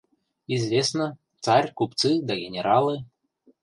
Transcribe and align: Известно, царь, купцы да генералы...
Известно, 0.55 1.05
царь, 1.45 1.71
купцы 1.77 2.11
да 2.27 2.33
генералы... 2.35 2.95